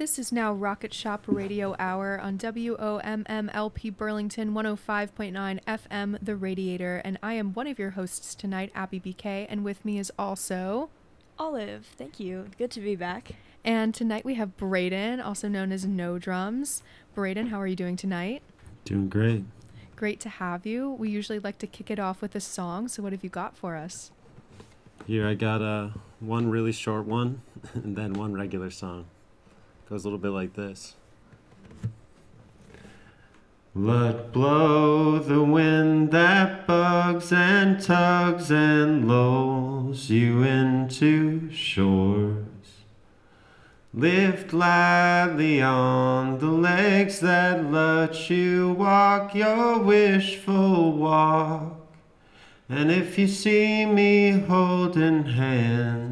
[0.00, 7.18] This is now Rocket Shop Radio Hour on WOMMLP Burlington 105.9 FM, The Radiator, and
[7.22, 10.88] I am one of your hosts tonight, Abby BK, and with me is also.
[11.38, 12.46] Olive, thank you.
[12.56, 13.32] Good to be back.
[13.62, 16.82] And tonight we have Braden, also known as No Drums.
[17.14, 18.42] Braden, how are you doing tonight?
[18.86, 19.44] Doing great.
[19.96, 20.92] Great to have you.
[20.92, 23.54] We usually like to kick it off with a song, so what have you got
[23.54, 24.12] for us?
[25.06, 25.90] Here I got uh,
[26.20, 27.42] one really short one
[27.74, 29.04] and then one regular song.
[29.90, 30.94] Goes a little bit like this.
[33.74, 42.46] Let blow the wind that bugs and tugs and lulls you into shores.
[43.92, 51.80] Lift lightly on the legs that let you walk your wishful walk.
[52.68, 56.09] And if you see me holding hands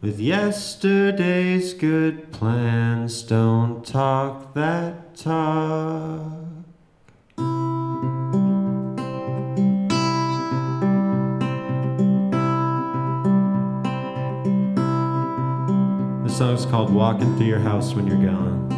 [0.00, 6.22] with yesterday's good plans, don't talk that talk.
[16.24, 18.68] The song's called Walking Through Your House When You're Gone.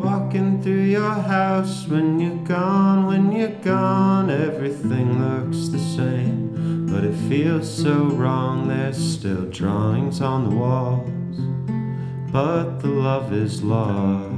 [0.00, 2.91] Walking through your house when you're gone,
[3.60, 6.86] gone, everything looks the same.
[6.86, 11.10] But it feels so wrong, there's still drawings on the walls.
[12.32, 14.30] But the love is lost.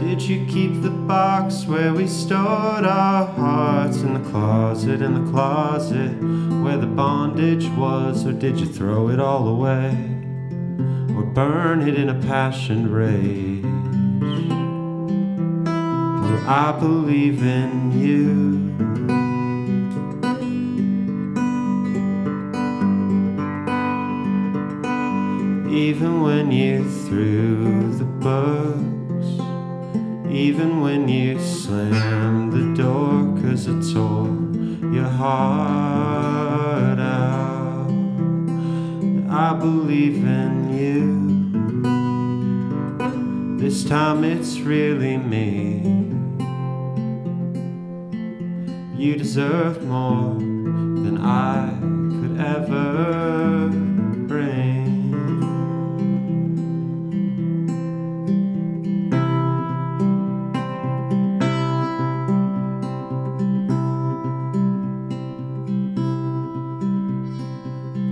[0.00, 5.30] Did you keep the box where we stored our hearts in the closet, in the
[5.30, 6.12] closet
[6.62, 10.18] where the bondage was, or did you throw it all away?
[11.18, 13.57] or burn it in a passion rage.
[16.50, 18.24] I believe in you.
[25.70, 29.26] Even when you threw the books,
[30.32, 34.34] even when you slammed the door, cause it tore
[34.90, 37.90] your heart out.
[39.28, 41.28] I believe in you.
[43.58, 46.07] This time it's really me.
[49.08, 53.70] You deserve more than I could ever
[54.28, 55.08] bring.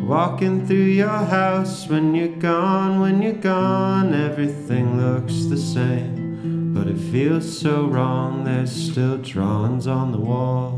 [0.08, 6.72] Walking through your house when you're gone, when you're gone, everything looks the same.
[6.72, 10.75] But it feels so wrong, there's still drawings on the walls.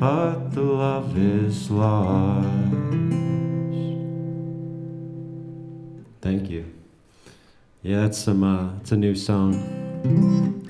[0.00, 2.48] But the love is lost.
[6.22, 6.64] Thank you.
[7.82, 9.54] Yeah, that's some, uh, it's a new song.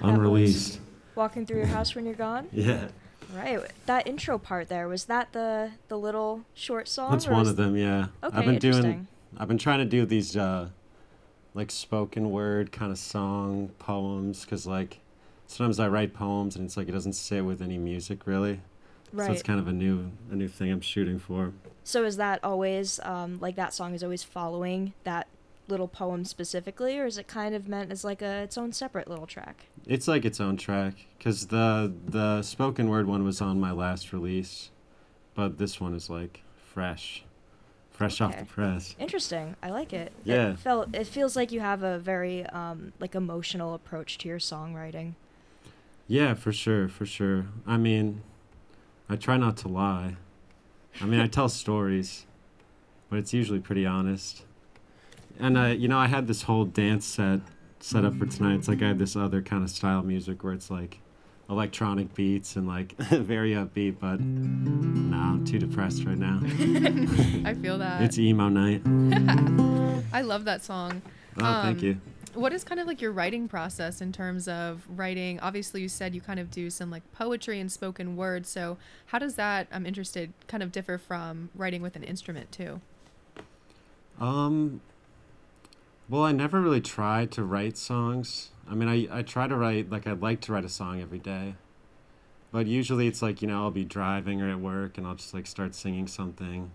[0.02, 0.80] Unreleased.
[1.14, 2.48] Walking through your house when you're gone.
[2.52, 2.88] Yeah,
[3.32, 3.60] Right.
[3.86, 7.12] That intro part there was that the the little short song.
[7.12, 8.06] that's one of them, yeah.
[8.24, 9.06] Okay, I've been doing interesting.
[9.38, 10.70] I've been trying to do these uh,
[11.54, 14.98] like spoken word kind of song poems because like
[15.46, 18.62] sometimes I write poems and it's like it doesn't sit with any music really.
[19.12, 19.26] Right.
[19.26, 21.52] So it's kind of a new a new thing I'm shooting for.
[21.84, 25.26] So is that always um, like that song is always following that
[25.68, 29.08] little poem specifically, or is it kind of meant as like a its own separate
[29.08, 29.66] little track?
[29.86, 34.12] It's like its own track because the the spoken word one was on my last
[34.12, 34.70] release,
[35.34, 36.42] but this one is like
[36.72, 37.24] fresh,
[37.90, 38.94] fresh off the press.
[38.98, 39.56] Interesting.
[39.62, 40.12] I like it.
[40.24, 40.50] Yeah.
[40.52, 40.94] It felt.
[40.94, 45.14] It feels like you have a very um, like emotional approach to your songwriting.
[46.06, 47.46] Yeah, for sure, for sure.
[47.66, 48.22] I mean,
[49.10, 50.16] I try not to lie.
[51.00, 52.26] I mean, I tell stories,
[53.08, 54.44] but it's usually pretty honest.
[55.36, 57.40] And I, you know, I had this whole dance set
[57.80, 58.54] set up for tonight.
[58.54, 61.00] It's like I had this other kind of style music where it's like
[61.48, 66.40] electronic beats and like very upbeat, but no, I'm too depressed right now.
[67.44, 68.02] I feel that.
[68.02, 68.82] It's emo night.
[70.12, 71.02] I love that song.
[71.38, 72.00] Oh, thank Um, you.
[72.34, 75.40] What is kind of like your writing process in terms of writing?
[75.40, 78.46] Obviously, you said you kind of do some like poetry and spoken word.
[78.46, 82.80] So, how does that, I'm interested, kind of differ from writing with an instrument too?
[84.20, 84.80] Um,
[86.08, 88.50] well, I never really tried to write songs.
[88.68, 91.18] I mean, I, I try to write, like, I'd like to write a song every
[91.18, 91.54] day.
[92.52, 95.34] But usually it's like, you know, I'll be driving or at work and I'll just,
[95.34, 96.70] like, start singing something.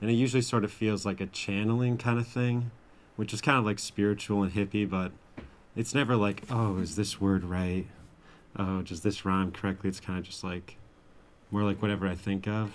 [0.00, 2.70] And it usually sort of feels like a channeling kind of thing,
[3.16, 5.12] which is kind of like spiritual and hippie, but
[5.76, 7.86] it's never like, oh, is this word right?
[8.56, 9.88] Oh, does this rhyme correctly?
[9.88, 10.76] It's kind of just like
[11.50, 12.74] more like whatever I think of.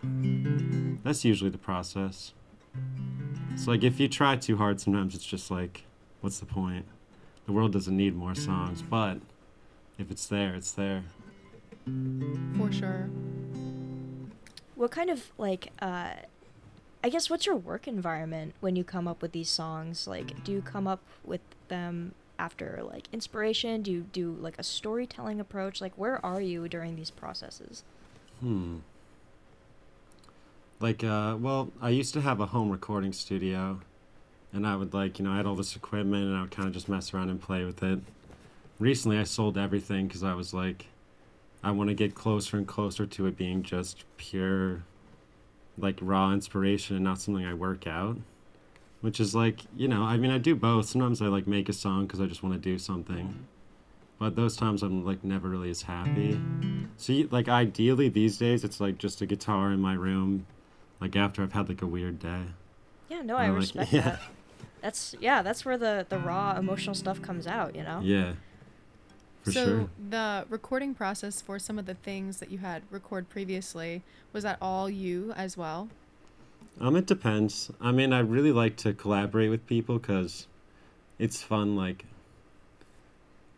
[1.04, 2.34] That's usually the process.
[3.52, 5.86] It's like if you try too hard, sometimes it's just like,
[6.22, 6.86] what's the point?
[7.46, 9.18] The world doesn't need more songs, but
[9.98, 11.04] if it's there, it's there.
[12.58, 13.10] For sure.
[14.76, 16.12] What kind of like uh
[17.04, 20.08] I guess what's your work environment when you come up with these songs?
[20.08, 23.82] Like do you come up with them after like inspiration?
[23.82, 25.82] Do you do like a storytelling approach?
[25.82, 27.84] Like where are you during these processes?
[28.42, 28.78] Hmm.
[30.80, 33.82] Like, uh, well, I used to have a home recording studio,
[34.54, 36.70] and I would like, you know, I had all this equipment, and I would kind
[36.70, 38.00] of just mess around and play with it.
[38.80, 40.86] Recently, I sold everything because I was like,
[41.62, 44.84] I want to get closer and closer to it being just pure,
[45.82, 48.18] like raw inspiration and not something I work out.
[49.02, 50.86] Which is like, you know, I mean, I do both.
[50.88, 53.48] Sometimes I like make a song because I just want to do something,
[54.20, 56.38] but those times I'm like never really as happy.
[56.98, 60.46] So, you, like, ideally these days, it's like just a guitar in my room,
[61.00, 62.42] like after I've had like a weird day.
[63.08, 64.02] Yeah, no, I Or, like, respect yeah.
[64.02, 64.20] that.
[64.82, 68.02] That's yeah, that's where the the raw emotional stuff comes out, you know?
[68.04, 68.34] Yeah,
[69.44, 69.90] for so sure.
[70.10, 74.04] the recording process for some of the things that you had record previously
[74.34, 75.90] was that all you as well?
[76.80, 77.72] Um, it depends.
[77.82, 80.48] I mean, I really like to collaborate with people because
[81.18, 81.76] it's fun.
[81.76, 82.06] Like,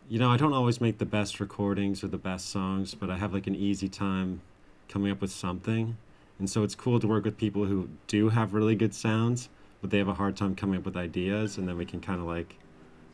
[0.09, 3.17] you know, I don't always make the best recordings or the best songs, but I
[3.17, 4.41] have like an easy time
[4.89, 5.97] coming up with something.
[6.39, 9.49] And so it's cool to work with people who do have really good sounds,
[9.79, 12.19] but they have a hard time coming up with ideas, and then we can kind
[12.19, 12.55] of like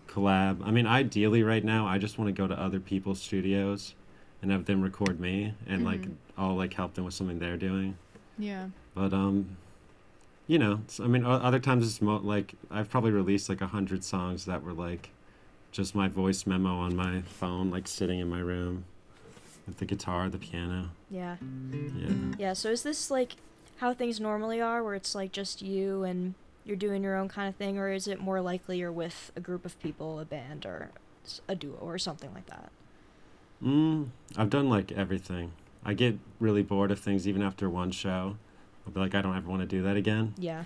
[0.07, 0.61] collab.
[0.65, 3.93] I mean, ideally, right now, I just want to go to other people's studios
[4.41, 6.13] and have them record me, and like Mhm.
[6.37, 7.97] I'll like help them with something they're doing.
[8.37, 8.67] Yeah.
[8.95, 9.57] But um,
[10.47, 14.03] you know, I mean, other times it's mo- like I've probably released like a hundred
[14.03, 15.09] songs that were like
[15.71, 18.85] just my voice memo on my phone, like sitting in my room
[19.65, 20.89] with the guitar, the piano.
[21.09, 21.35] Yeah.
[21.95, 22.13] Yeah.
[22.37, 23.35] Yeah, so is this like
[23.77, 26.33] how things normally are where it's like just you and
[26.67, 29.39] you're doing your own kind of thing or is it more likely you're with a
[29.39, 30.89] group of people, a band or
[31.47, 32.71] a duo or something like that?
[33.63, 35.51] Mm, I've done like everything.
[35.83, 38.37] I get really bored of things even after one show.
[38.85, 40.33] I'll be like, I don't ever want to do that again.
[40.37, 40.65] Yeah.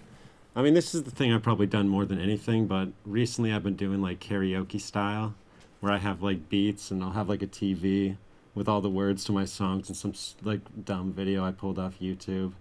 [0.56, 3.64] I mean, this is the thing I've probably done more than anything, but recently I've
[3.64, 5.34] been doing like karaoke style,
[5.80, 8.18] where I have like beats and I'll have like a TV
[8.54, 10.14] with all the words to my songs and some
[10.44, 12.54] like dumb video I pulled off YouTube.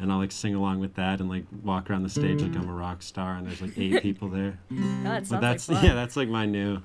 [0.00, 2.68] And I'll like sing along with that and like walk around the stage like I'm
[2.68, 4.58] a rock star and there's like eight people there.
[4.70, 5.84] No, that But that's like fun.
[5.88, 6.82] yeah, that's like my new.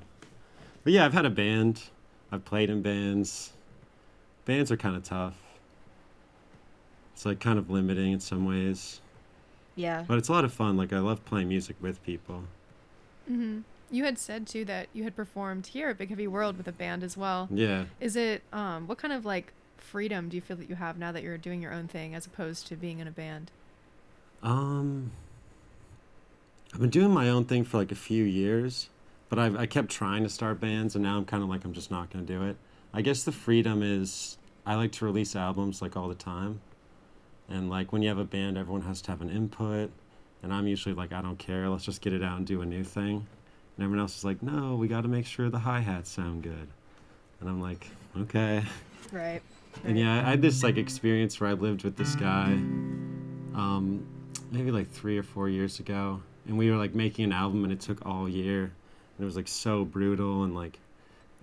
[0.83, 1.83] But yeah, I've had a band.
[2.31, 3.53] I've played in bands.
[4.45, 5.35] Bands are kind of tough.
[7.13, 9.01] It's like kind of limiting in some ways.
[9.75, 10.03] Yeah.
[10.07, 10.77] But it's a lot of fun.
[10.77, 12.43] Like I love playing music with people.
[13.29, 13.59] Mm-hmm.
[13.91, 16.71] You had said too that you had performed here at Big Heavy World with a
[16.71, 17.47] band as well.
[17.51, 17.85] Yeah.
[17.99, 21.11] Is it um what kind of like freedom do you feel that you have now
[21.11, 23.51] that you're doing your own thing as opposed to being in a band?
[24.41, 25.11] Um
[26.73, 28.89] I've been doing my own thing for like a few years,
[29.27, 31.73] but I've I kept trying to start bands and now I'm kind of like I'm
[31.73, 32.57] just not going to do it.
[32.93, 36.61] I guess the freedom is I like to release albums like all the time.
[37.49, 39.89] And like when you have a band, everyone has to have an input,
[40.43, 42.65] and I'm usually like I don't care, let's just get it out and do a
[42.65, 43.25] new thing.
[43.77, 46.67] And everyone else is like, "No, we got to make sure the hi-hats sound good."
[47.39, 48.63] And I'm like, "Okay."
[49.11, 49.41] Right.
[49.83, 52.51] And yeah, I had this like experience where I lived with this guy,
[53.55, 54.05] um,
[54.51, 57.71] maybe like three or four years ago, and we were like making an album, and
[57.71, 60.79] it took all year, and it was like so brutal, and like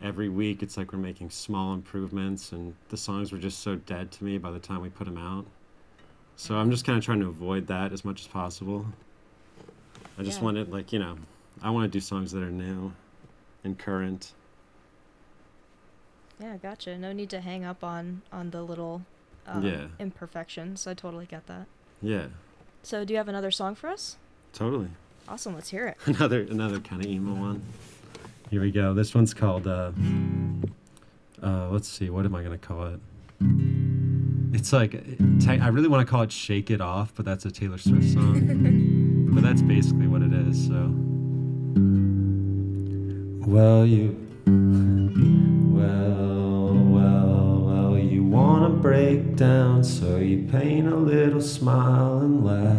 [0.03, 4.13] every week it's like we're making small improvements, and the songs were just so dead
[4.13, 5.47] to me by the time we put them out.
[6.37, 8.85] So I'm just kind of trying to avoid that as much as possible.
[10.19, 10.45] I just Yeah.
[10.45, 11.17] wanted like you know,
[11.63, 12.93] I want to do songs that are new,
[13.65, 14.35] and current.
[16.41, 16.99] Yeah, gotcha.
[16.99, 19.03] No need to hang up on on the little
[19.47, 19.87] um, Yeah.
[19.99, 20.87] imperfections.
[20.87, 21.67] I totally get that.
[22.03, 22.27] Yeah,
[22.83, 24.17] So, do you have another song for us?
[24.53, 24.89] totally.
[25.29, 25.97] Awesome, let's hear it.
[26.07, 27.63] another another kind of emo one.
[28.51, 28.95] Here we go.
[28.95, 29.67] This one's called.
[29.67, 29.91] Uh,
[31.43, 32.11] uh, let's see.
[32.11, 33.01] What am I gonna call it?
[34.55, 34.95] It's like
[35.49, 39.29] I really want to call it "Shake It Off," but that's a Taylor Swift song.
[39.35, 40.67] but that's basically what it is.
[40.69, 40.93] So
[43.51, 44.15] Well, you.
[48.37, 52.77] Wanna break down, so you paint a little smile and laugh.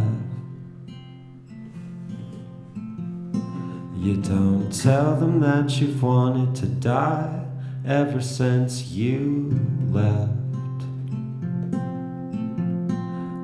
[3.96, 7.44] You don't tell them that you've wanted to die
[7.86, 9.60] ever since you
[9.90, 10.32] left.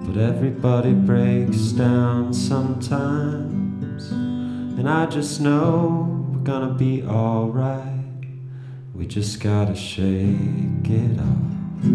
[0.05, 7.89] But everybody breaks down sometimes, and I just know we're gonna be alright.
[8.93, 11.62] We just gotta shake it off.
[11.83, 11.91] We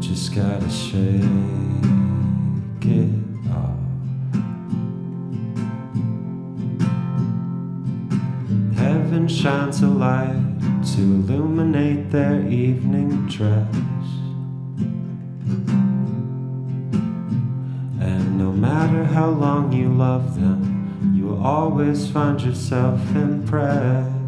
[0.00, 1.22] just gotta shake
[2.86, 3.10] it
[3.50, 3.76] off.
[8.76, 10.40] Heaven shines a light
[10.94, 13.74] to illuminate their evening dress.
[18.00, 24.21] And no matter how long you love them, you will always find yourself impressed.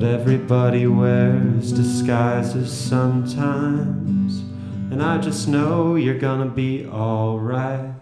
[0.00, 4.40] But everybody wears disguises sometimes,
[4.90, 7.92] and I just know you're gonna be alright.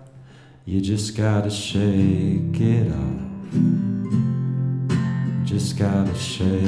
[0.65, 3.53] You just gotta shake it off.
[5.45, 6.63] Just gotta shake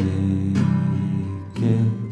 [1.59, 2.10] it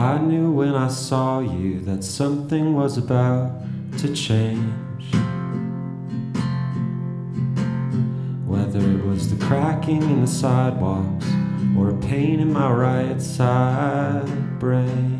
[0.00, 3.52] I knew when I saw you that something was about
[3.98, 5.12] to change.
[8.46, 11.26] Whether it was the cracking in the sidewalks
[11.76, 15.18] or a pain in my right side brain.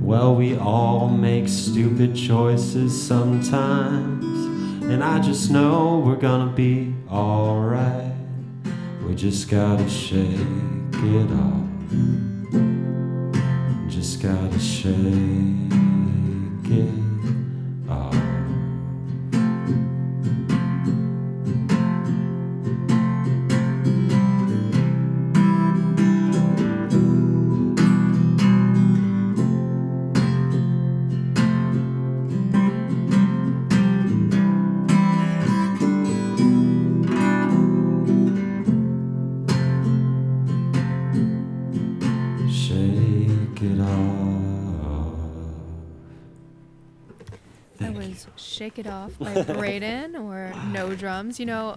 [0.00, 8.14] Well, we all make stupid choices sometimes, and I just know we're gonna be alright.
[9.06, 10.38] We just gotta shake
[10.94, 11.67] it off.
[13.88, 14.92] Just gotta shake
[16.70, 16.97] it
[48.78, 51.40] was It Off by Braden or No Drums.
[51.40, 51.76] You know,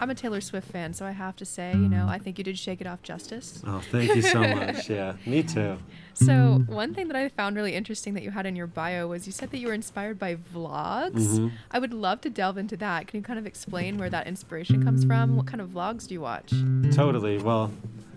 [0.00, 2.44] I'm a Taylor Swift fan, so I have to say, you know, I think you
[2.44, 3.62] did Shake It Off justice.
[3.66, 4.90] Oh, thank you so much.
[4.90, 5.78] Yeah, me too.
[6.14, 9.26] So, one thing that I found really interesting that you had in your bio was
[9.26, 11.38] you said that you were inspired by vlogs.
[11.38, 11.52] Mhm.
[11.70, 13.06] I would love to delve into that.
[13.06, 15.36] Can you kind of explain where that inspiration comes from?
[15.36, 16.52] What kind of vlogs do you watch?
[16.92, 17.38] Totally.
[17.38, 17.72] Well,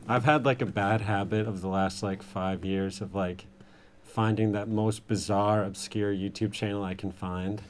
[0.09, 3.45] I've had like a bad habit of the last like five years of like
[4.03, 7.61] finding that most bizarre, obscure YouTube channel I can find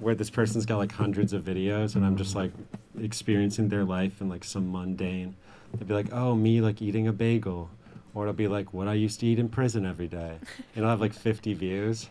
[0.00, 2.52] where this person's got like hundreds of videos and I'm just like
[3.00, 5.36] experiencing their life in like some mundane.
[5.72, 7.70] They'd be like, oh, me like eating a bagel.
[8.12, 10.38] Or it'll be like what I used to eat in prison every day.
[10.74, 12.08] And it'll have like 50 views.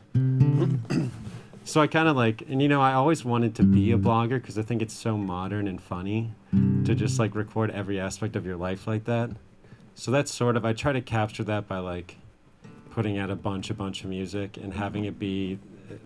[1.66, 4.42] so I kind of like, and you know, I always wanted to be a blogger
[4.42, 6.32] because I think it's so modern and funny
[6.86, 9.32] to just like record every aspect of your life like that.
[9.96, 12.16] So that's sort of I try to capture that by like
[12.92, 15.60] putting out a bunch a bunch of music and having it be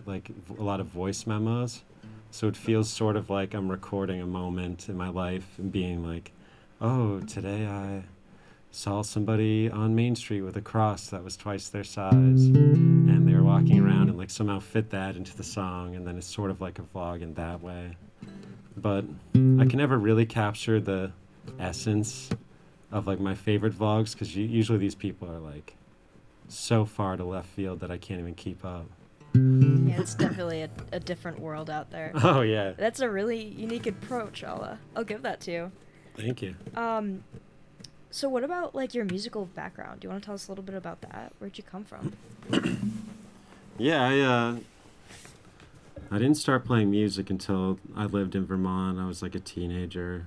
[0.06, 1.82] like a lot of voice memos.
[2.30, 6.04] So it feels sort of like I'm recording a moment in my life and being
[6.04, 6.32] like,
[6.80, 8.04] "Oh, today I
[8.70, 13.34] saw somebody on Main Street with a cross that was twice their size." And they
[13.34, 16.50] were walking around and like somehow fit that into the song and then it's sort
[16.50, 17.96] of like a vlog in that way.
[18.76, 21.12] But I can never really capture the
[21.60, 22.30] essence
[22.90, 25.76] of like my favorite vlogs because usually these people are like
[26.48, 28.86] so far to left field that I can't even keep up.
[29.34, 32.12] Yeah, it's definitely a, a different world out there.
[32.22, 34.44] Oh yeah, That's a really unique approach.
[34.44, 35.72] I'll uh, I'll give that to you.
[36.16, 36.54] thank you.
[36.76, 37.24] Um,
[38.10, 40.00] so what about like your musical background?
[40.00, 41.32] Do you want to tell us a little bit about that?
[41.38, 42.12] Where'd you come from?
[43.76, 44.56] Yeah, I uh,
[46.08, 49.00] I didn't start playing music until I lived in Vermont.
[49.00, 50.26] I was like a teenager,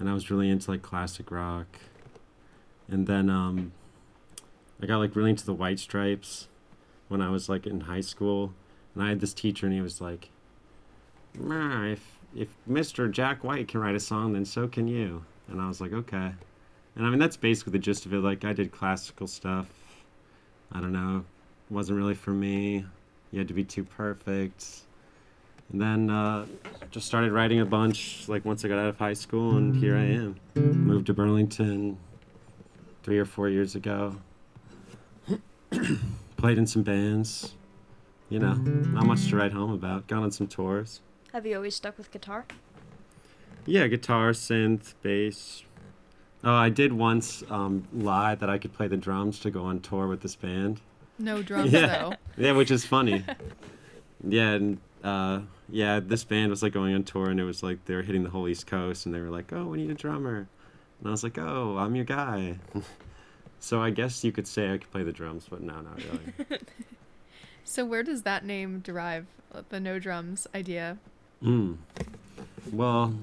[0.00, 1.68] and I was really into like classic rock.
[2.90, 3.70] And then um,
[4.82, 6.48] I got like really into the White Stripes
[7.08, 8.52] when I was like in high school,
[8.94, 10.30] and I had this teacher, and he was like,
[11.34, 13.10] if if Mr.
[13.10, 16.32] Jack White can write a song, then so can you." And I was like, "Okay."
[16.96, 18.18] And I mean that's basically the gist of it.
[18.18, 19.68] Like I did classical stuff.
[20.72, 21.24] I don't know,
[21.70, 22.84] wasn't really for me.
[23.30, 24.66] You had to be too perfect.
[25.72, 26.46] And then uh,
[26.90, 29.96] just started writing a bunch like once I got out of high school, and here
[29.96, 30.36] I am.
[30.56, 31.96] Moved to Burlington
[33.02, 34.16] three or four years ago.
[36.38, 37.54] Played in some bands.
[38.30, 40.06] You know, not much to write home about.
[40.06, 41.00] Gone on some tours.
[41.32, 42.46] Have you always stuck with guitar?
[43.66, 45.62] Yeah, guitar, synth, bass.
[46.44, 49.80] Oh, I did once um, lie that I could play the drums to go on
[49.80, 50.80] tour with this band.
[51.18, 51.86] No drums Yeah.
[51.86, 52.14] though.
[52.42, 53.24] Yeah, which is funny.
[54.26, 57.84] yeah, and uh, yeah, this band was like going on tour, and it was like
[57.86, 59.94] they were hitting the whole East Coast, and they were like, "Oh, we need a
[59.94, 60.46] drummer,"
[61.00, 62.58] and I was like, "Oh, I'm your guy."
[63.60, 66.58] so I guess you could say I could play the drums, but no, not really.
[67.64, 69.26] So where does that name derive?
[69.54, 70.96] uh, The no drums idea.
[71.44, 71.76] Mm.
[72.72, 73.14] Well,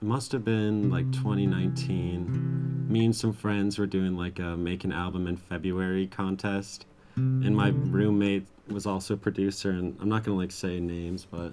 [0.00, 2.86] it must have been like 2019.
[2.88, 7.54] Me and some friends were doing like a make an album in February contest, and
[7.54, 9.68] my roommate was also a producer.
[9.70, 11.52] And I'm not gonna like say names, but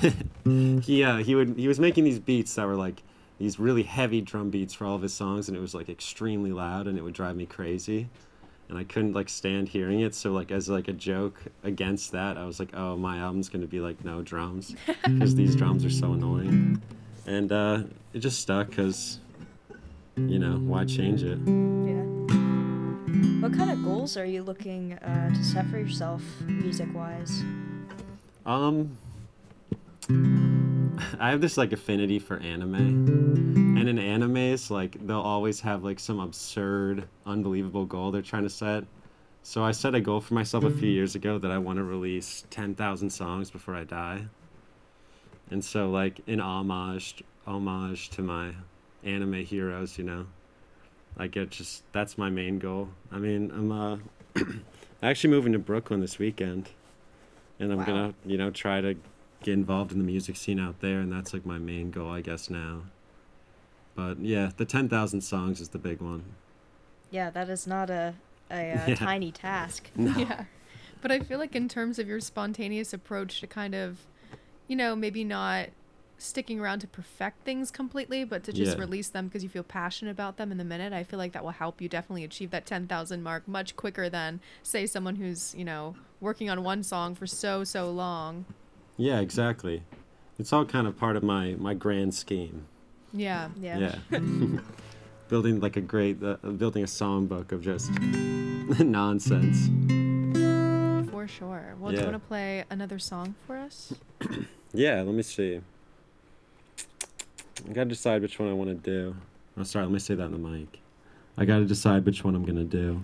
[0.44, 3.02] he uh, he would he was making these beats that were like
[3.38, 6.52] these really heavy drum beats for all of his songs, and it was like extremely
[6.52, 8.08] loud, and it would drive me crazy.
[8.68, 12.36] And I couldn't like stand hearing it, so like as like a joke against that,
[12.36, 14.74] I was like, "Oh, my album's gonna be like no drums,
[15.04, 16.82] because these drums are so annoying."
[17.26, 19.20] And uh, it just stuck, cause
[20.16, 21.38] you know why change it?
[21.46, 22.02] Yeah.
[23.40, 27.44] What kind of goals are you looking uh, to set for yourself, music-wise?
[28.44, 28.96] Um,
[31.18, 32.74] I have this like affinity for anime,
[33.76, 38.50] and in animes, like they'll always have like some absurd, unbelievable goal they're trying to
[38.50, 38.84] set.
[39.42, 41.84] So I set a goal for myself a few years ago that I want to
[41.84, 44.26] release ten thousand songs before I die.
[45.50, 48.52] And so, like in homage, homage to my
[49.04, 50.26] anime heroes, you know,
[51.18, 52.88] like it just that's my main goal.
[53.12, 53.98] I mean, I'm uh,
[55.02, 56.70] actually moving to Brooklyn this weekend,
[57.60, 57.84] and I'm Wow.
[57.84, 58.96] gonna, you know, try to
[59.42, 62.20] get involved in the music scene out there, and that's like my main goal, I
[62.20, 62.82] guess now.
[63.96, 66.22] But yeah, the ten thousand songs is the big one.
[67.10, 68.14] Yeah, that is not a
[68.50, 68.94] a uh, Yeah.
[68.94, 69.90] tiny task.
[69.98, 70.44] Yeah.
[71.02, 73.98] But I feel like in terms of your spontaneous approach to kind of,
[74.68, 75.68] you know, maybe not
[76.18, 78.80] sticking around to perfect things completely, but to just Yeah.
[78.80, 81.44] release them because you feel passionate about them in the minute, I feel like that
[81.44, 85.64] will help you definitely achieve that 10,000 mark much quicker than, say, someone who's, you
[85.64, 88.46] know, working on one song for so, so long.
[88.96, 89.82] Yeah, exactly.
[90.38, 92.66] It's all kind of part of my my grand scheme.
[93.12, 93.48] Yeah.
[93.60, 93.98] Yeah.
[94.10, 94.18] Yeah.
[95.28, 97.90] building like a great, uh, building a songbook of just
[98.80, 99.68] nonsense.
[101.10, 101.74] For sure.
[101.80, 103.92] Well, do you want to play another song for us?
[104.74, 105.60] Yeah, let me see.
[107.66, 109.16] I gotta decide which one I want to do.
[109.56, 110.80] Oh, sorry, let me say that in the mic.
[111.38, 113.00] I gotta decide which one I'm gonna do.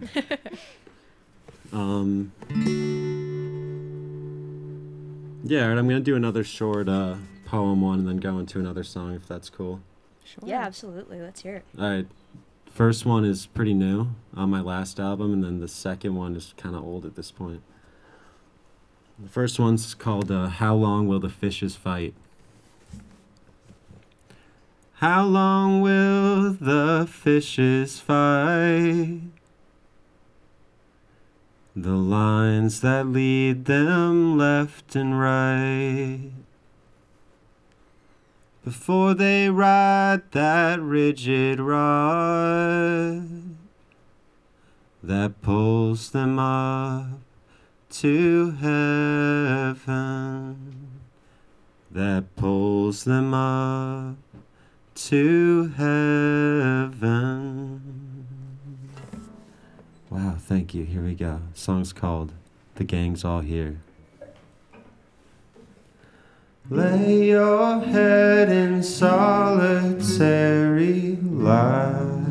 [1.72, 2.32] um.
[5.44, 8.84] Yeah, alright, I'm gonna do another short uh, poem one and then go into another
[8.84, 9.80] song if that's cool.
[10.24, 10.48] Sure.
[10.48, 11.20] Yeah, absolutely.
[11.20, 11.64] Let's hear it.
[11.78, 12.06] All right.
[12.70, 16.54] First one is pretty new on my last album, and then the second one is
[16.56, 17.62] kind of old at this point.
[19.18, 22.14] The first one's called uh, How Long Will the Fishes Fight?
[24.94, 29.20] How long will the fishes fight?
[31.74, 36.32] The lines that lead them left and right
[38.62, 43.26] before they ride that rigid rod
[45.02, 47.06] that pulls them up
[47.90, 49.80] to heaven,
[51.90, 54.16] that pulls them up
[54.94, 57.02] to heaven.
[60.12, 60.84] Wow, thank you.
[60.84, 61.40] Here we go.
[61.54, 62.34] Song's called
[62.74, 63.80] The Gang's All Here.
[66.68, 69.96] Lay your head in solitary
[71.16, 72.26] light.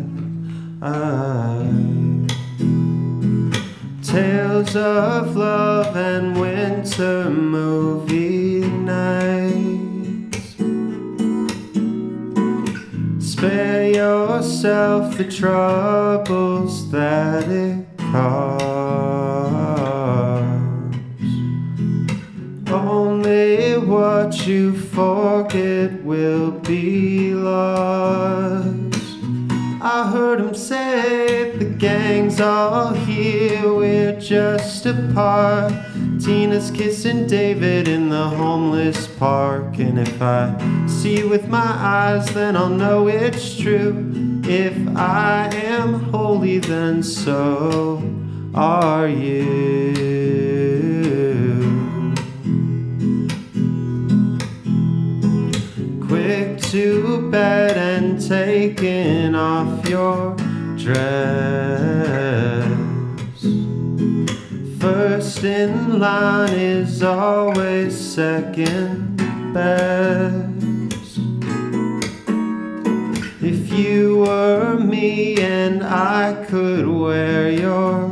[4.03, 10.55] Tales of love and winter movie nights.
[13.27, 17.49] Spare yourself the troubles that
[24.45, 28.71] you forget will be lost.
[29.83, 35.73] I heard him say the gang's all here, we're just apart.
[36.23, 39.79] Tina's kissing David in the homeless park.
[39.79, 40.55] And if I
[40.87, 44.41] see with my eyes, then I'll know it's true.
[44.45, 48.03] If I am holy, then so
[48.53, 50.50] are you.
[56.71, 60.33] To bed and taking off your
[60.77, 61.03] dress.
[64.79, 69.17] First in line is always second
[69.53, 71.19] best.
[73.43, 78.10] If you were me and I could wear your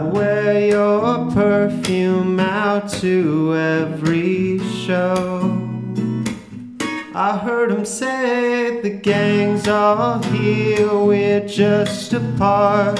[0.00, 5.40] I'd wear your perfume out to every show.
[7.14, 12.98] I heard him say the gang's all here, we're just apart.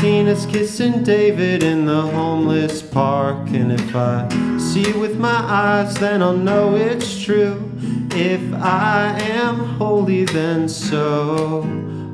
[0.00, 3.50] Tina's kissing David in the homeless park.
[3.50, 7.70] And if I see with my eyes, then I'll know it's true.
[8.12, 11.66] If I am holy, then so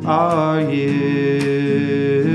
[0.04, 2.33] are you.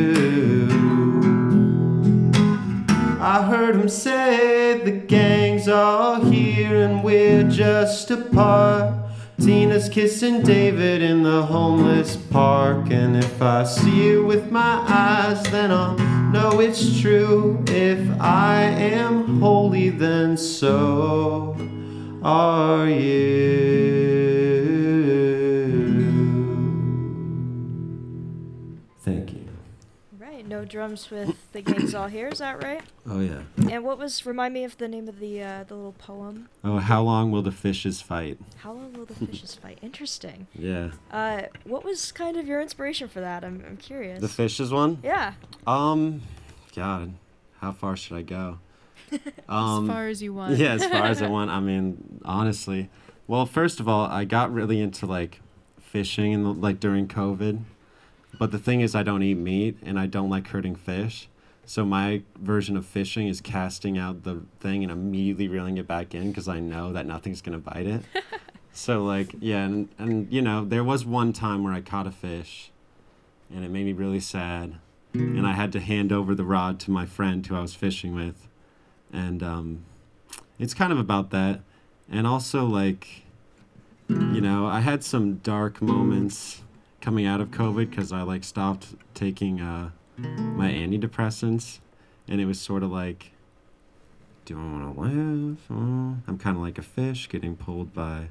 [3.70, 8.92] Heard him say the gang's all here and we're just apart.
[9.40, 12.90] Tina's kissing David in the homeless park.
[12.90, 15.96] And if I see you with my eyes, then I'll
[16.32, 17.64] know it's true.
[17.68, 21.56] If I am holy, then so
[22.24, 23.79] are you.
[30.70, 32.28] Drums with the gang's all here.
[32.30, 32.82] Is that right?
[33.10, 33.42] Oh, yeah.
[33.70, 36.50] And what was remind me of the name of the uh, the little poem?
[36.64, 38.38] Oh, how long will the fishes fight?
[38.58, 39.80] How long will the fishes fight?
[39.82, 40.48] Interesting.
[40.58, 40.92] Yeah.
[41.12, 43.44] Uh, what was kind of your inspiration for that?
[43.44, 44.22] I'm I'm curious.
[44.22, 45.00] The fishes one?
[45.04, 45.34] Yeah.
[45.68, 46.22] Um,
[46.76, 47.14] God,
[47.60, 48.60] how far should I go?
[49.50, 50.58] Um, as far as you want.
[50.58, 51.50] yeah, as far as I want.
[51.50, 52.92] I mean, honestly,
[53.26, 55.42] well, first of all, I got really into like
[55.82, 57.62] fishing and like during COVID,
[58.38, 61.30] but the thing is, I don't eat meat and I don't like hurting fish.
[61.66, 66.16] So my version of fishing is casting out the thing and immediately reeling it back
[66.16, 68.02] in because I know that nothing's gonna bite it.
[68.74, 72.12] so like yeah, and and you know there was one time where I caught a
[72.12, 72.72] fish,
[73.54, 74.78] and it made me really sad,
[75.14, 78.16] and I had to hand over the rod to my friend who I was fishing
[78.16, 78.48] with,
[79.14, 79.86] and um,
[80.58, 81.62] it's kind of about that,
[82.10, 83.26] and also like,
[84.08, 86.64] you know, I had some dark moments
[87.02, 91.80] coming out of COVID because I like stopped taking uh, my antidepressants,
[92.28, 93.32] and it was sort of like,
[94.46, 95.58] do I want to live?
[95.72, 98.30] Oh, I'm kind of like a fish getting pulled by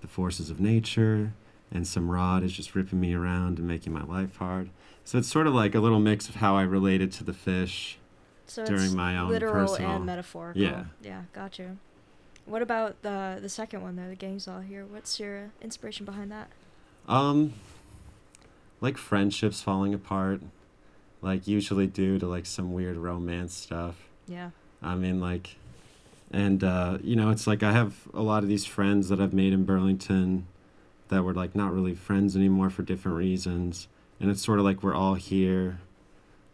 [0.00, 1.32] the forces of nature,
[1.70, 4.70] and some rod is just ripping me around and making my life hard.
[5.04, 7.98] So it's sort of like a little mix of how I related to the fish.
[8.46, 10.60] So During it's my own literal personal- and metaphorical.
[10.62, 10.84] Yeah.
[11.02, 11.78] Yeah, got you.
[12.46, 14.08] What about the the second one though?
[14.08, 14.84] The gang's all here.
[14.84, 16.48] What's your inspiration behind that?
[17.08, 17.54] Um,
[18.80, 20.40] like friendships falling apart,
[21.22, 23.96] like usually due to like some weird romance stuff.
[24.26, 24.50] Yeah.
[24.82, 25.56] I mean, like,
[26.30, 29.32] and uh, you know, it's like I have a lot of these friends that I've
[29.32, 30.46] made in Burlington
[31.08, 33.88] that were like not really friends anymore for different reasons,
[34.20, 35.78] and it's sort of like we're all here,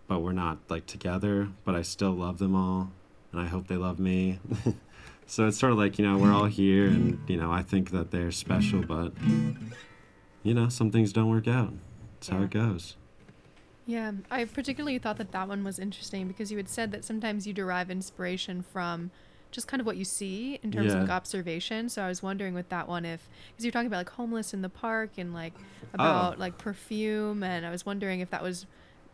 [0.07, 1.49] but we're not like together.
[1.65, 2.91] But I still love them all,
[3.33, 4.39] and I hope they love me.
[5.27, 7.91] so it's sort of like you know we're all here, and you know I think
[7.91, 9.13] that they're special, but
[10.43, 11.73] you know some things don't work out.
[12.21, 12.97] That's how it goes.
[13.87, 17.47] Yeah, I particularly thought that that one was interesting because you had said that sometimes
[17.47, 19.11] you derive inspiration from
[19.51, 21.01] just kind of what you see in terms of Yeah.
[21.03, 21.89] like observation.
[21.89, 24.63] So I was wondering with that one if because you're talking about like homeless in
[24.63, 25.55] the park and like
[25.95, 28.67] about like perfume, and I was wondering if that was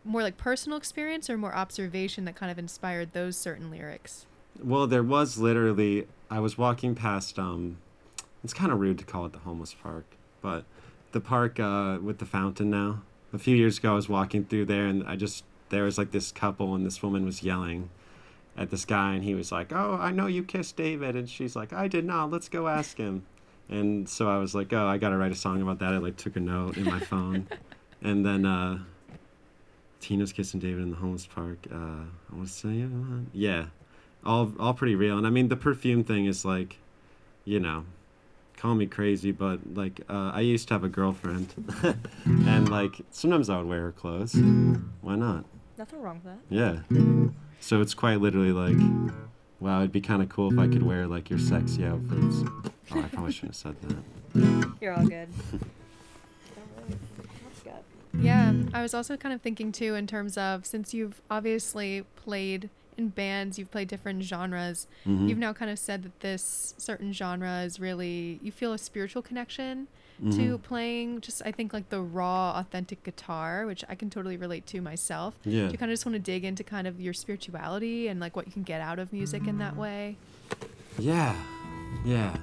[0.05, 4.27] more like personal experience or more observation that kind of inspired those certain lyrics.
[4.62, 6.07] Well, there was literally.
[6.29, 7.38] I was walking past.
[7.38, 7.79] Um,
[8.45, 10.05] it's kind of rude to call it the homeless park,
[10.42, 10.64] but
[11.16, 13.00] the park uh, with the fountain now.
[13.33, 16.11] A few years ago, I was walking through there, and I just there was like
[16.11, 17.88] this couple, and this woman was yelling
[18.55, 21.57] at this guy, and he was like, "Oh, I know you kissed David," and she's
[21.57, 22.31] like, "I did not.
[22.31, 23.24] Let's go ask him."
[23.70, 26.18] And so I was like, "Oh, I gotta write a song about that." I like
[26.18, 27.48] took a note in my phone,
[28.02, 28.81] and then uh,
[30.00, 31.66] Tina's kissing David in the homeless park.
[31.72, 33.66] Uh, I want to say, uh, yeah,
[34.22, 35.16] all all pretty real.
[35.16, 36.76] And I mean, the perfume thing is like,
[37.46, 37.87] you know,
[38.57, 41.53] call me crazy, but like, uh, I used to have a girlfriend,
[42.25, 44.35] and like sometimes I would wear her clothes.
[45.01, 45.45] Why not?
[45.79, 46.38] Nothing wrong with that.
[46.49, 46.81] Yeah.
[47.61, 48.77] So it's quite literally like,
[49.61, 52.37] wow, it'd be kind of cool if I could wear like your sexy outfits.
[52.92, 54.73] Oh, I probably shouldn't have said that.
[54.81, 55.29] You're all good.
[57.64, 58.23] Good.
[58.23, 62.71] Yeah, I was also kind of thinking too in terms of since you've obviously played
[62.98, 64.87] in bands, you've played different genres.
[65.06, 65.28] Mhm.
[65.28, 69.22] You've now kind of said that this certain genre is really you feel a spiritual
[69.22, 70.62] connection to Mhm.
[70.62, 74.80] playing just I think like the raw authentic guitar, which I can totally relate to
[74.80, 75.35] myself.
[75.44, 75.66] Yeah.
[75.66, 78.35] Do you kind of just want to dig into kind of your spirituality and like
[78.35, 80.16] what you can get out of music in that way?
[80.98, 81.37] Yeah,
[82.04, 82.38] yeah.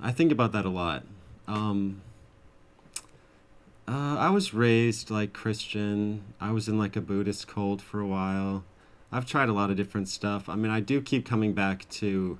[0.00, 1.04] I think about that a lot.
[1.46, 2.00] Um,
[3.86, 6.20] Uh, I was raised like Christian.
[6.40, 8.64] I was in like a Buddhist cult for a while.
[9.10, 10.48] I've tried a lot of different stuff.
[10.48, 12.38] I mean, I do keep coming back to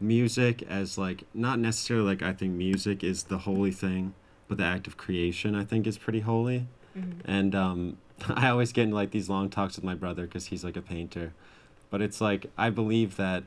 [0.00, 4.14] music as like not necessarily like I think music is the holy thing,
[4.48, 6.68] but the act of creation I think is pretty holy.
[6.96, 7.20] Mhm.
[7.24, 7.98] And um,
[8.28, 10.82] I always get into like these long talks with my brother because he's like a
[10.82, 11.32] painter.
[11.90, 13.44] But it's like I believe that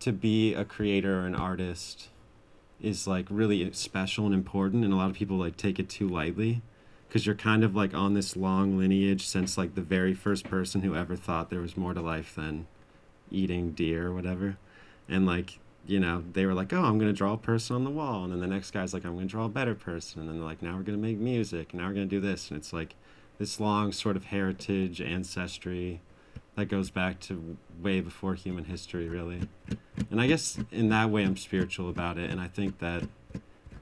[0.00, 2.08] to be a creator or an artist
[2.80, 6.08] is like really special and important, and a lot of people like take it too
[6.08, 6.62] lightly
[7.12, 10.80] because you're kind of like on this long lineage since like the very first person
[10.80, 12.66] who ever thought there was more to life than
[13.30, 14.56] eating deer or whatever.
[15.10, 17.90] And like, you know, they were like, oh, I'm to draw a person on the
[17.90, 18.24] wall.
[18.24, 20.22] And then the next guy's like, I'm to draw a better person.
[20.22, 21.72] And then they're like, now we're to make music.
[21.72, 22.48] And now we're to do this.
[22.48, 22.94] And it's like
[23.36, 26.00] this long sort of heritage, ancestry
[26.56, 29.50] that goes back to way before human history, really.
[30.10, 32.30] And I guess in that way, I'm spiritual about it.
[32.30, 33.02] And I think that,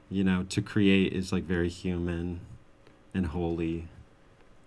[0.08, 2.40] you know, to create is like very human
[3.14, 3.88] and holy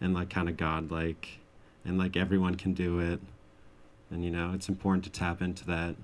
[0.01, 1.39] and like kind of godlike.
[1.85, 3.19] And like everyone can do it.
[4.09, 5.95] And, you know, it's important to tap into that,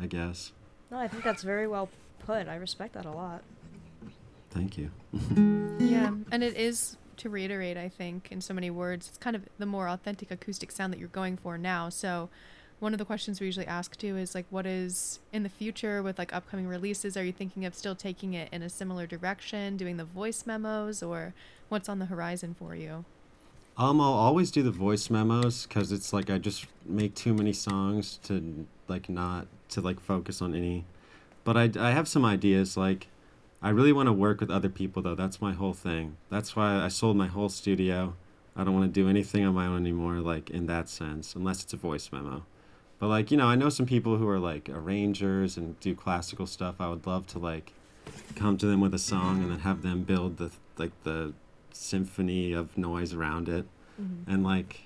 [0.00, 0.52] I guess.
[0.90, 1.88] No, I think that's very well
[2.20, 2.48] put.
[2.48, 3.42] I respect that a lot.
[4.50, 4.90] Thank you.
[5.78, 9.42] Yeah, and it is to reiterate, I think, in so many words, it's kind of
[9.58, 11.90] the more authentic acoustic sound that you're going for now.
[11.90, 12.30] So,
[12.78, 16.02] one of the questions we usually ask too is like, what is in the future
[16.02, 17.16] with like upcoming releases?
[17.16, 21.02] Are you thinking of still taking it in a similar direction, doing the voice memos,
[21.02, 21.32] or
[21.68, 23.04] what's on the horizon for you?
[23.78, 27.52] Um, I'll always do the voice memos because it's like I just make too many
[27.52, 30.84] songs to like not to like focus on any.
[31.44, 32.76] But I, I have some ideas.
[32.76, 33.06] Like,
[33.62, 35.14] I really want to work with other people though.
[35.14, 36.16] That's my whole thing.
[36.30, 38.14] That's why I sold my whole studio.
[38.54, 40.16] I don't want to do anything on my own anymore.
[40.16, 42.44] Like in that sense, unless it's a voice memo.
[42.98, 46.46] But like you know, I know some people who are like arrangers and do classical
[46.46, 46.76] stuff.
[46.80, 47.72] I would love to like
[48.36, 51.32] come to them with a song and then have them build the like the
[51.72, 53.66] symphony of noise around it
[54.00, 54.30] Mm-hmm.
[54.30, 54.82] and like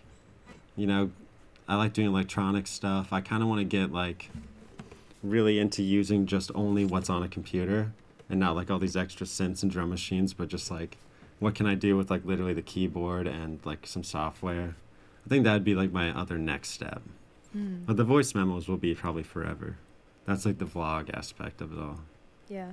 [0.77, 1.11] you know
[1.67, 4.31] i like doing electronic stuff i kind of want to get like
[5.25, 7.91] really into using just only what's on a computer
[8.29, 10.97] and not like all these extra synths and drum machines but just like
[11.41, 14.77] what can i do with like literally the keyboard and like some software
[15.27, 17.03] i think that'd be like my other next step
[17.57, 17.85] Mm.
[17.87, 19.77] but the voice memos will be probably forever
[20.27, 22.01] that's like the vlog aspect of it all
[22.49, 22.73] Yeah.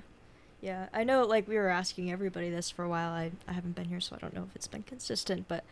[0.61, 0.87] Yeah.
[0.93, 3.11] I know like we were asking everybody this for a while.
[3.11, 5.63] I, I haven't been here so I don't know if it's been consistent, but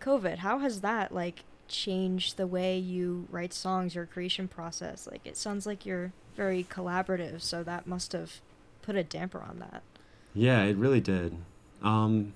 [0.00, 5.08] COVID, how has that like changed the way you write songs, your creation process?
[5.10, 8.40] Like it sounds like you're very collaborative, so that must have
[8.82, 9.82] put a damper on that.
[10.34, 11.36] Yeah, it really did.
[11.82, 12.32] Um,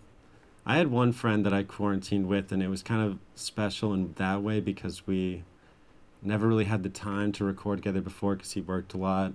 [0.66, 4.14] I had one friend that I quarantined with, and it was kind of special in
[4.16, 5.44] that way because we
[6.22, 9.32] never really had the time to record together before because he worked a lot.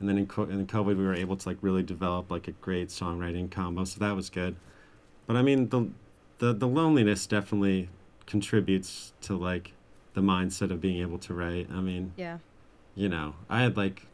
[0.00, 2.52] And then in, co- in COVID, we were able to like really develop like a
[2.52, 4.56] great songwriting combo, so that was good.
[5.26, 5.88] But I mean, the
[6.38, 7.88] the the loneliness definitely
[8.26, 9.72] contributes to like
[10.14, 11.68] the mindset of being able to write.
[11.72, 12.38] I mean, Yeah.
[12.94, 14.06] you know, I had like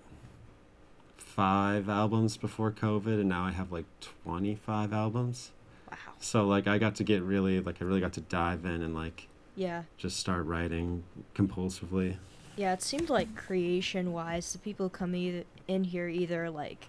[1.17, 3.87] five albums before COVID, and now I have like
[4.25, 5.53] 25 albums.
[5.91, 5.97] Wow.
[6.19, 8.95] So, like, I got to get really, like, I really got to dive in and,
[8.95, 9.83] like, Yeah.
[9.99, 11.03] just start writing
[11.35, 12.17] compulsively.
[12.57, 16.87] Yeah, it seemed like creation wise, the people coming in here either like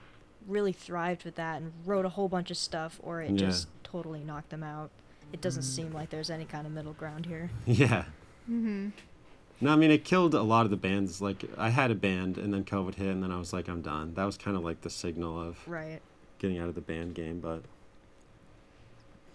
[0.47, 3.37] really thrived with that and wrote a whole bunch of stuff or it Yeah.
[3.47, 4.89] just totally knocked them out.
[5.33, 7.49] It doesn't seem like there's any kind of middle ground here.
[7.65, 8.05] Yeah.
[8.49, 8.89] Mm-hmm.
[9.63, 11.21] No, I mean, it killed a lot of the bands.
[11.21, 13.83] Like, I had a band, and then COVID hit, and then I was like, I'm
[13.83, 14.15] done.
[14.15, 16.01] That was kind of like the signal of Right.
[16.39, 17.61] getting out of the band game, but.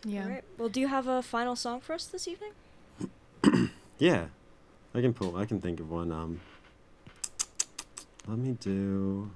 [0.04, 0.24] Yeah.
[0.24, 0.44] All right.
[0.58, 2.50] Well, do you have a final song for us this evening?
[3.98, 4.26] Yeah,
[4.94, 5.36] I can pull.
[5.38, 6.12] I can think of one.
[6.12, 6.40] Um,
[8.28, 9.30] let me do.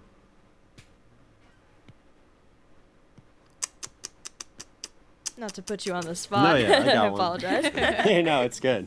[5.39, 6.43] Not to put you on the spot.
[6.45, 7.15] No, yeah, I got one.
[7.15, 7.67] apologize.
[8.05, 8.87] hey, no, it's good.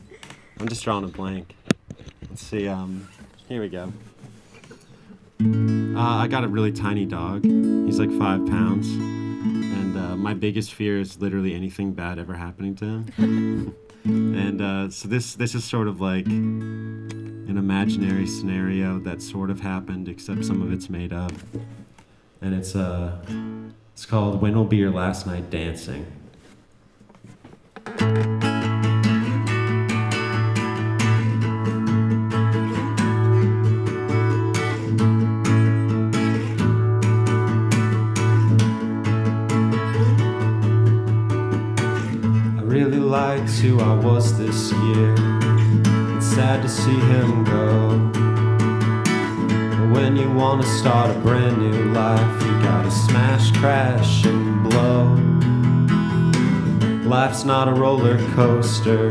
[0.60, 1.56] I'm just drawing a blank.
[2.28, 2.68] Let's see.
[2.68, 3.08] Um,
[3.48, 3.92] here we go.
[5.42, 7.44] Uh, I got a really tiny dog.
[7.44, 12.76] He's like five pounds, and uh, my biggest fear is literally anything bad ever happening
[12.76, 13.74] to him.
[14.04, 19.60] And uh, so this this is sort of like an imaginary scenario that sort of
[19.60, 21.32] happened, except some of it's made up.
[22.42, 23.16] And it's uh,
[23.92, 26.06] it's called "When Will Be Your Last Night Dancing."
[43.52, 45.14] Who I was this year.
[46.16, 47.98] It's sad to see him go.
[49.76, 54.62] But when you want to start a brand new life, you gotta smash, crash, and
[54.68, 55.14] blow.
[57.08, 59.10] Life's not a roller coaster,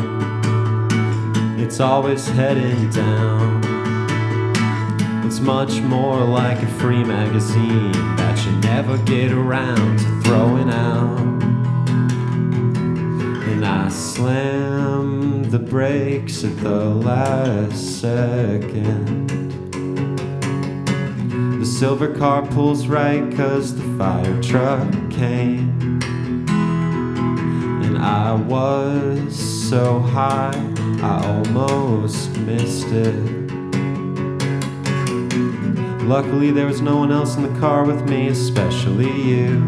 [1.58, 3.62] it's always heading down.
[5.26, 11.33] It's much more like a free magazine that you never get around to throwing out.
[13.94, 19.30] Slam the brakes at the last second.
[21.60, 26.02] The silver car pulls right cause the fire truck came.
[27.84, 29.36] And I was
[29.70, 33.44] so high, I almost missed it.
[36.04, 39.68] Luckily, there was no one else in the car with me, especially you.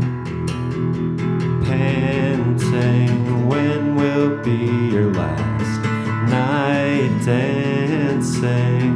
[1.63, 3.94] Panting, when
[4.45, 5.81] be your last
[6.29, 8.93] night dancing?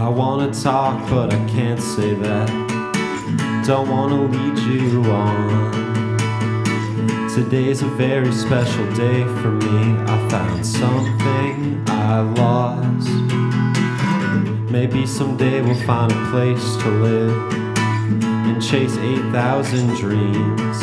[0.00, 2.48] I wanna talk, but I can't say that.
[3.66, 5.85] Don't wanna lead you on.
[7.36, 9.94] Today's a very special day for me.
[10.08, 13.10] I found something I lost.
[14.72, 17.52] Maybe someday we'll find a place to live
[18.24, 20.78] and chase 8,000 dreams.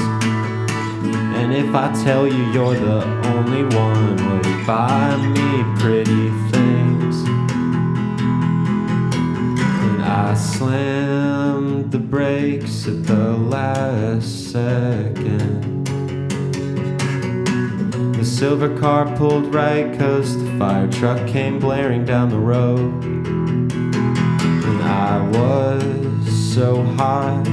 [1.40, 7.16] And if I tell you you're the only one, will you buy me pretty things?
[9.82, 15.73] And I slammed the brakes at the last second.
[18.34, 23.04] Silver car pulled right cause the fire truck came blaring down the road.
[23.04, 27.44] And I was so high,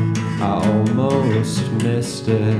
[0.41, 2.57] I almost missed it.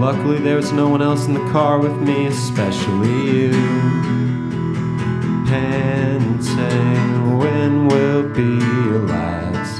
[0.00, 3.52] Luckily, there was no one else in the car with me, especially you
[5.46, 7.38] panting.
[7.38, 9.78] When will be your last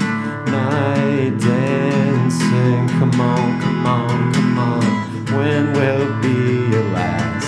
[0.51, 2.87] night dancing?
[2.99, 4.92] Come on, come on, come on.
[5.43, 7.47] When will be your last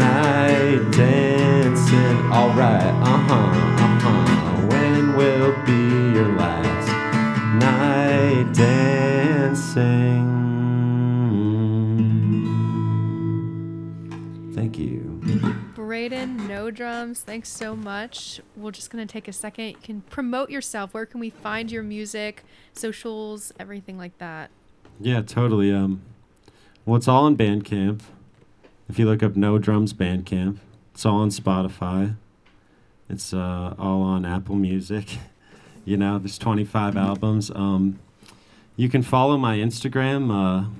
[0.00, 2.16] night dancing?
[2.32, 4.66] Alright, uh huh, uh huh.
[4.68, 6.88] When will be your last
[7.60, 10.24] night dancing?
[14.54, 15.20] Thank you.
[15.74, 17.20] Braden, no drums.
[17.20, 18.40] Thanks so much.
[18.56, 19.66] We're just gonna take a second.
[19.66, 20.94] You can promote yourself.
[20.94, 24.50] Where can we find your music, socials, everything like that?
[24.98, 25.70] Yeah, totally.
[25.70, 26.00] Um,
[26.88, 28.00] well, it's all on Bandcamp.
[28.88, 30.56] If you look up No Drums Bandcamp,
[30.94, 32.16] it's all on Spotify.
[33.10, 35.18] It's uh, all on Apple Music.
[35.84, 37.50] you know, there's 25 albums.
[37.54, 37.98] Um,
[38.74, 40.70] you can follow my Instagram, uh,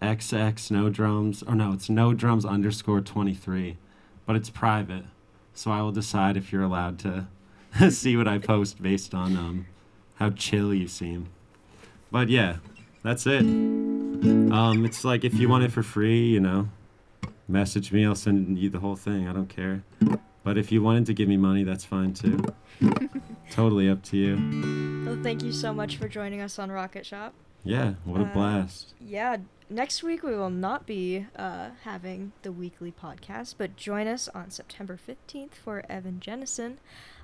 [0.00, 3.76] XX No Drums, or no, it's No Drums underscore 23,
[4.24, 5.02] but it's private.
[5.52, 7.26] So I will decide if you're allowed to
[7.90, 9.66] see what I post based on um,
[10.20, 11.26] how chill you seem.
[12.12, 12.58] But yeah,
[13.02, 13.95] that's it.
[14.24, 16.68] Um, it's like if you want it for free, you know,
[17.48, 18.04] message me.
[18.06, 19.28] I'll send you the whole thing.
[19.28, 19.82] I don't care.
[20.42, 22.42] But if you wanted to give me money, that's fine too.
[23.50, 25.04] totally up to you.
[25.06, 27.34] Well, thank you so much for joining us on Rocket Shop.
[27.64, 28.94] Yeah, what a Uh, blast.
[29.00, 34.28] Yeah, next week we will not be uh, having the weekly podcast, but join us
[34.28, 36.76] on September 15th for Evan Jennison.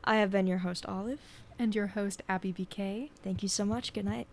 [0.04, 1.20] I have been your host, Olive.
[1.58, 3.10] And your host, Abby BK.
[3.22, 3.92] Thank you so much.
[3.92, 4.26] Good night.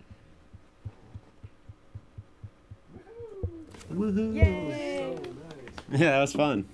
[3.93, 4.35] Woohoo!
[4.35, 5.17] Yay!
[5.91, 6.65] Yeah, that was fun.